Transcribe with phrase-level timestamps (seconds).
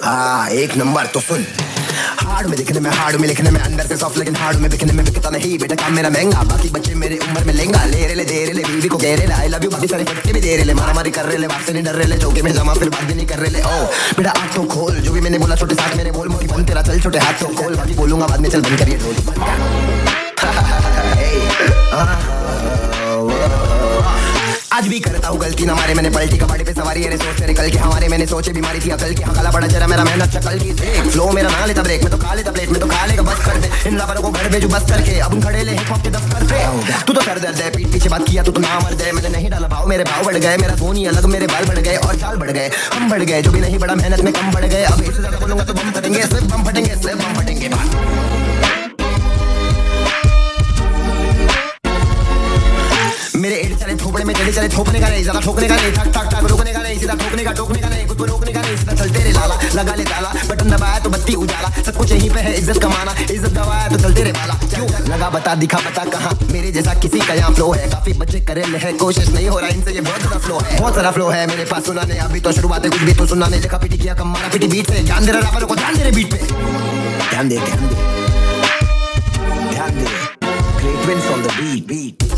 [0.00, 1.44] एक नंबर तो सुन
[2.20, 4.92] हार्ड में दिखने में, हार्ड में लिखने में, अंदर से सॉफ्ट लेकिन हार्ड में बिकने
[4.92, 8.14] में बिकता नहीं। बेटा काम मेरा महँगा, बाकी बच्चे मेरे उम्र में लेंगा। ले रे
[8.14, 10.40] ले, दे रे ले, बीवी को कह रे आई लव यू बाकी सारे फटके भी
[10.40, 12.42] दे रे ले। मारा मारी कर रहे ले बात से नहीं डर रहे ले चौके
[12.42, 13.84] में जमा फिर बात भी नहीं कर रहे ले। ओ,
[14.16, 16.82] बेटा आँख तो खोल, जो भी मैंने बोला छोटे साथ मेरे बोल, मोटी बन तेरा
[16.82, 18.96] चल छोटे हाथ तो खोल। बाकी बोलूँगा बाद में चल, बंद करिए।
[23.10, 23.69] ढोल
[24.80, 27.54] आज भी करता हूँ गलती। ना मारे मैंने पलटी कबाड़ी पे सवारी अरे सोच तेरे
[27.54, 30.58] कल के। हमारे मैंने सोचे बीमारी थी अकल की। हकाला पड़ा जरा मेरा मेहनत चकल
[30.58, 30.72] की
[31.10, 33.44] फ्लो मेरा ना लेता ब्रेक में तो खा लेता प्लेट में तो खा लेगा बस
[33.46, 36.10] कर दे इन लवरों को घर भेजू बस करके। अब उन खड़े ले हिप के
[36.10, 36.62] दफ्तर पे।
[37.06, 39.28] तू तो सर दर्द है पीठ पीछे बात किया तू तो ना मर गए मैंने
[39.28, 42.16] नहीं डाला भाव मेरे भाव बढ़ गए। मेरा सोनी अलग मेरे बाल बढ़ गए और
[42.20, 44.82] चाल बढ़ गए। हम बढ़ गए जो भी नहीं बड़ा मेहनत में कम बढ़ गए।
[44.84, 47.49] अब इससे ज़्यादा बोलूँगा तो बम फटेंगे सिर्फ़ बम फटेंगे सिर्फ़ बम फटेंगे।
[54.50, 56.98] चले चले थोपने का नहीं ज़्यादा ठोकने का नहीं। ठक ठक ठक रोकने का नहीं
[56.98, 59.54] सीधा ठोकने का टोकने का नहीं खुद को रोकने का नहीं सीधा चलते रे लाला
[59.74, 63.12] लगा ले ताला। बटन दबाया तो बत्ती उजाला सब कुछ यहीं पे है इज़्ज़त कमाना।
[63.22, 64.88] इज़्ज़त दबाया तो चलते रे वाला क्यों?
[65.08, 66.32] लगा बता दिखा बता कहाँ?
[66.50, 69.58] मेरे जैसा किसी का यहाँ फ्लो है। काफ़ी बच्चे करे ले है कोशिश नहीं हो
[69.58, 72.40] रहा इनसे ये बहुत सारा फ्लो है। बहुत सारा फ्लो है मेरे पास सुनाने अभी
[72.40, 75.02] तो शुरुआत है कुछ भी तो सुनाने। देखा पिटी किया कम मारा पिटी बीट पे।
[75.02, 76.38] ध्यान दे रहा को ध्यान दे रहे बीट पे।
[77.30, 77.94] ध्यान दे ध्यान दे।
[79.70, 80.06] ध्यान दे।
[80.80, 82.29] Great wins on the beat, beat.